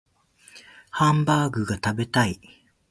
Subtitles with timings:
[0.89, 2.41] ハンバーグが食べたい